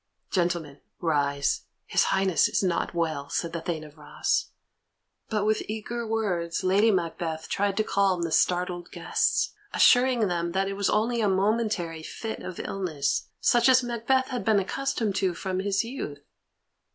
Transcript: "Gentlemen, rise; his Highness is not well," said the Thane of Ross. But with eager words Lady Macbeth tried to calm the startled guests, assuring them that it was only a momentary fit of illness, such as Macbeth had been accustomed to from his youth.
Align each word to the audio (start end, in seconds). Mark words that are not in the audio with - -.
"Gentlemen, 0.31 0.81
rise; 0.99 1.65
his 1.85 2.05
Highness 2.05 2.49
is 2.49 2.63
not 2.63 2.95
well," 2.95 3.29
said 3.29 3.53
the 3.53 3.61
Thane 3.61 3.83
of 3.83 3.99
Ross. 3.99 4.47
But 5.29 5.45
with 5.45 5.61
eager 5.67 6.07
words 6.07 6.63
Lady 6.63 6.89
Macbeth 6.89 7.47
tried 7.49 7.77
to 7.77 7.83
calm 7.83 8.23
the 8.23 8.31
startled 8.31 8.89
guests, 8.89 9.53
assuring 9.75 10.27
them 10.27 10.53
that 10.53 10.67
it 10.67 10.73
was 10.73 10.89
only 10.89 11.21
a 11.21 11.29
momentary 11.29 12.01
fit 12.01 12.39
of 12.41 12.59
illness, 12.59 13.27
such 13.41 13.69
as 13.69 13.83
Macbeth 13.83 14.29
had 14.29 14.43
been 14.43 14.57
accustomed 14.59 15.13
to 15.17 15.35
from 15.35 15.59
his 15.59 15.83
youth. 15.83 16.17